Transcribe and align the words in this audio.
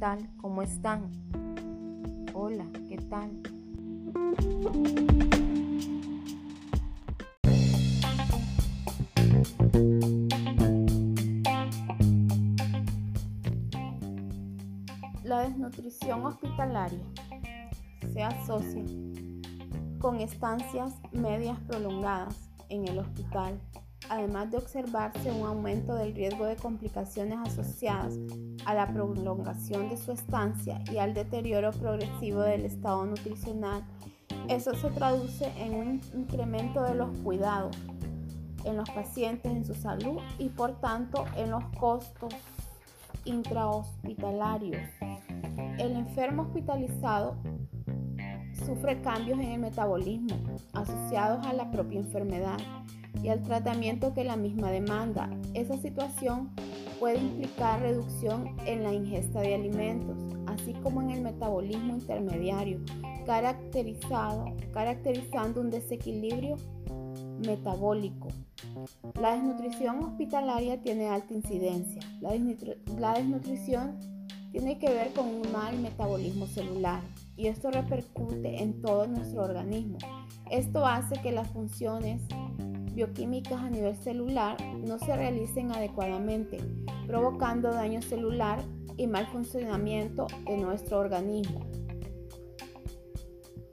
tal? 0.00 0.26
¿Cómo 0.38 0.62
están? 0.62 1.10
Hola, 2.32 2.64
¿qué 2.88 2.96
tal? 3.10 3.30
La 15.22 15.42
desnutrición 15.42 16.24
hospitalaria 16.24 17.04
se 18.10 18.22
asocia 18.22 18.82
con 19.98 20.18
estancias 20.20 20.94
medias 21.12 21.58
prolongadas 21.68 22.48
en 22.70 22.88
el 22.88 23.00
hospital 23.00 23.60
además 24.10 24.50
de 24.50 24.58
observarse 24.58 25.30
un 25.30 25.46
aumento 25.46 25.94
del 25.94 26.14
riesgo 26.14 26.44
de 26.44 26.56
complicaciones 26.56 27.38
asociadas 27.46 28.18
a 28.66 28.74
la 28.74 28.92
prolongación 28.92 29.88
de 29.88 29.96
su 29.96 30.10
estancia 30.10 30.82
y 30.92 30.98
al 30.98 31.14
deterioro 31.14 31.70
progresivo 31.70 32.40
del 32.40 32.64
estado 32.64 33.06
nutricional, 33.06 33.84
eso 34.48 34.74
se 34.74 34.90
traduce 34.90 35.46
en 35.56 35.74
un 35.74 36.00
incremento 36.12 36.82
de 36.82 36.96
los 36.96 37.16
cuidados 37.20 37.76
en 38.64 38.76
los 38.76 38.90
pacientes, 38.90 39.50
en 39.50 39.64
su 39.64 39.74
salud 39.74 40.18
y 40.38 40.48
por 40.48 40.72
tanto 40.80 41.24
en 41.36 41.50
los 41.50 41.64
costos 41.78 42.34
intrahospitalarios. 43.24 44.82
El 45.78 45.92
enfermo 45.92 46.42
hospitalizado 46.42 47.36
sufre 48.66 49.00
cambios 49.02 49.38
en 49.38 49.52
el 49.52 49.60
metabolismo 49.60 50.36
asociados 50.72 51.46
a 51.46 51.52
la 51.52 51.70
propia 51.70 52.00
enfermedad 52.00 52.58
y 53.22 53.28
al 53.28 53.42
tratamiento 53.42 54.14
que 54.14 54.24
la 54.24 54.36
misma 54.36 54.70
demanda. 54.70 55.30
Esa 55.54 55.76
situación 55.76 56.50
puede 56.98 57.18
implicar 57.18 57.80
reducción 57.80 58.56
en 58.66 58.82
la 58.82 58.92
ingesta 58.92 59.40
de 59.40 59.54
alimentos, 59.54 60.18
así 60.46 60.74
como 60.74 61.02
en 61.02 61.10
el 61.10 61.22
metabolismo 61.22 61.94
intermediario, 61.94 62.80
caracterizado, 63.26 64.44
caracterizando 64.72 65.60
un 65.60 65.70
desequilibrio 65.70 66.56
metabólico. 67.46 68.28
La 69.20 69.32
desnutrición 69.32 70.04
hospitalaria 70.04 70.80
tiene 70.82 71.08
alta 71.08 71.34
incidencia. 71.34 72.02
La, 72.20 72.30
la 72.98 73.14
desnutrición 73.14 73.98
tiene 74.52 74.78
que 74.78 74.88
ver 74.88 75.12
con 75.12 75.26
un 75.26 75.52
mal 75.52 75.78
metabolismo 75.78 76.46
celular 76.46 77.00
y 77.36 77.46
esto 77.46 77.70
repercute 77.70 78.62
en 78.62 78.82
todo 78.82 79.06
nuestro 79.06 79.44
organismo. 79.44 79.98
Esto 80.50 80.84
hace 80.84 81.20
que 81.22 81.32
las 81.32 81.48
funciones 81.48 82.22
bioquímicas 83.00 83.62
a 83.62 83.70
nivel 83.70 83.96
celular 83.96 84.58
no 84.86 84.98
se 84.98 85.16
realicen 85.16 85.72
adecuadamente, 85.72 86.58
provocando 87.06 87.72
daño 87.72 88.02
celular 88.02 88.60
y 88.98 89.06
mal 89.06 89.26
funcionamiento 89.28 90.26
de 90.44 90.58
nuestro 90.58 90.98
organismo. 90.98 91.64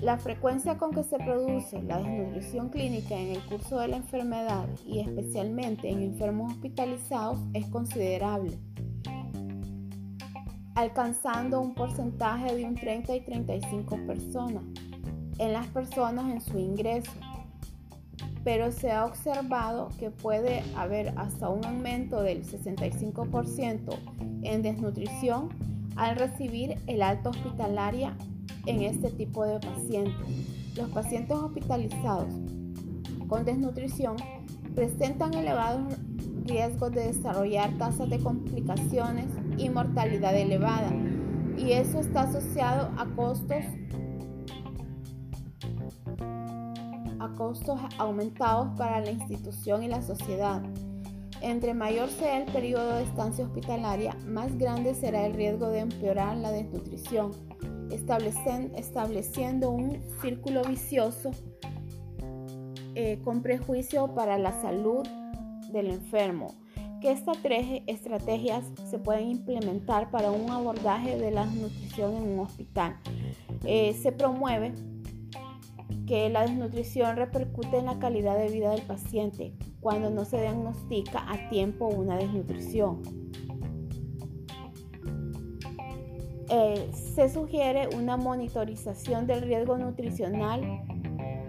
La 0.00 0.18
frecuencia 0.18 0.78
con 0.78 0.92
que 0.92 1.02
se 1.02 1.18
produce 1.18 1.82
la 1.82 1.98
desnutrición 1.98 2.68
clínica 2.68 3.16
en 3.16 3.32
el 3.32 3.44
curso 3.46 3.80
de 3.80 3.88
la 3.88 3.96
enfermedad 3.96 4.68
y 4.86 5.00
especialmente 5.00 5.90
en 5.90 6.02
enfermos 6.02 6.52
hospitalizados 6.52 7.40
es 7.54 7.66
considerable, 7.66 8.56
alcanzando 10.76 11.60
un 11.60 11.74
porcentaje 11.74 12.54
de 12.54 12.64
un 12.64 12.76
30 12.76 13.16
y 13.16 13.24
35 13.24 13.96
personas 14.06 14.62
en 15.38 15.52
las 15.52 15.66
personas 15.66 16.30
en 16.30 16.40
su 16.40 16.56
ingreso 16.56 17.10
pero 18.44 18.72
se 18.72 18.90
ha 18.92 19.04
observado 19.04 19.90
que 19.98 20.10
puede 20.10 20.62
haber 20.76 21.12
hasta 21.18 21.48
un 21.48 21.64
aumento 21.64 22.22
del 22.22 22.44
65% 22.44 23.98
en 24.42 24.62
desnutrición 24.62 25.48
al 25.96 26.16
recibir 26.16 26.76
el 26.86 27.02
alta 27.02 27.30
hospitalaria 27.30 28.16
en 28.66 28.82
este 28.82 29.10
tipo 29.10 29.44
de 29.44 29.58
pacientes. 29.58 30.76
Los 30.76 30.88
pacientes 30.90 31.36
hospitalizados 31.36 32.32
con 33.28 33.44
desnutrición 33.44 34.16
presentan 34.74 35.34
elevados 35.34 35.94
riesgos 36.44 36.92
de 36.92 37.08
desarrollar 37.08 37.76
tasas 37.78 38.08
de 38.08 38.18
complicaciones 38.20 39.26
y 39.58 39.68
mortalidad 39.68 40.36
elevada 40.36 40.92
y 41.58 41.72
eso 41.72 41.98
está 41.98 42.22
asociado 42.22 42.90
a 42.96 43.04
costos 43.16 43.64
costos 47.36 47.80
aumentados 47.98 48.76
para 48.76 49.00
la 49.00 49.10
institución 49.10 49.82
y 49.82 49.88
la 49.88 50.02
sociedad. 50.02 50.62
Entre 51.40 51.72
mayor 51.74 52.08
sea 52.08 52.38
el 52.38 52.50
periodo 52.50 52.94
de 52.94 53.04
estancia 53.04 53.44
hospitalaria, 53.44 54.16
más 54.26 54.56
grande 54.58 54.94
será 54.94 55.24
el 55.26 55.34
riesgo 55.34 55.68
de 55.68 55.80
empeorar 55.80 56.36
la 56.36 56.50
desnutrición, 56.50 57.30
estableciendo 57.90 59.70
un 59.70 60.00
círculo 60.20 60.62
vicioso 60.64 61.30
eh, 62.94 63.20
con 63.22 63.42
prejuicio 63.42 64.14
para 64.14 64.38
la 64.38 64.52
salud 64.60 65.06
del 65.70 65.88
enfermo. 65.90 66.54
¿Qué 67.00 67.12
estrategias 67.86 68.64
se 68.90 68.98
pueden 68.98 69.28
implementar 69.28 70.10
para 70.10 70.32
un 70.32 70.50
abordaje 70.50 71.16
de 71.16 71.30
la 71.30 71.46
nutrición 71.46 72.16
en 72.16 72.22
un 72.32 72.40
hospital? 72.40 72.96
Eh, 73.64 73.94
se 73.94 74.10
promueve 74.10 74.72
que 76.08 76.30
la 76.30 76.40
desnutrición 76.40 77.16
repercute 77.16 77.76
en 77.76 77.84
la 77.84 77.98
calidad 77.98 78.38
de 78.38 78.48
vida 78.48 78.70
del 78.70 78.80
paciente 78.82 79.52
cuando 79.80 80.08
no 80.08 80.24
se 80.24 80.40
diagnostica 80.40 81.30
a 81.30 81.50
tiempo 81.50 81.86
una 81.86 82.16
desnutrición. 82.16 83.02
Eh, 86.50 86.90
se 87.14 87.28
sugiere 87.28 87.94
una 87.94 88.16
monitorización 88.16 89.26
del 89.26 89.42
riesgo 89.42 89.76
nutricional 89.76 90.62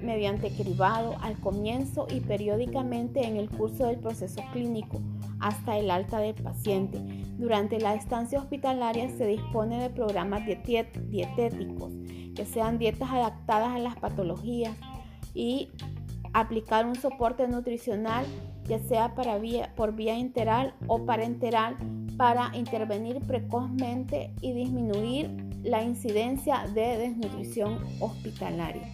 mediante 0.00 0.50
cribado 0.50 1.16
al 1.20 1.40
comienzo 1.40 2.06
y 2.08 2.20
periódicamente 2.20 3.26
en 3.26 3.36
el 3.36 3.50
curso 3.50 3.86
del 3.86 3.98
proceso 3.98 4.40
clínico 4.52 5.00
hasta 5.40 5.78
el 5.78 5.90
alta 5.90 6.18
del 6.18 6.34
paciente. 6.34 7.00
Durante 7.38 7.80
la 7.80 7.94
estancia 7.94 8.38
hospitalaria 8.38 9.08
se 9.08 9.26
dispone 9.26 9.82
de 9.82 9.90
programas 9.90 10.42
dietéticos 10.46 11.92
que 12.34 12.44
sean 12.46 12.78
dietas 12.78 13.10
adaptadas 13.10 13.74
a 13.74 13.78
las 13.78 13.96
patologías 13.96 14.76
y 15.34 15.70
aplicar 16.32 16.86
un 16.86 16.96
soporte 16.96 17.46
nutricional 17.48 18.24
ya 18.66 18.78
sea 18.78 19.14
por 19.14 19.94
vía 19.94 20.18
enteral 20.18 20.74
o 20.86 21.04
parenteral 21.04 21.76
para 22.16 22.50
intervenir 22.56 23.20
precozmente 23.20 24.32
y 24.40 24.52
disminuir 24.52 25.30
la 25.62 25.82
incidencia 25.82 26.66
de 26.74 26.98
desnutrición 26.98 27.78
hospitalaria. 28.00 28.90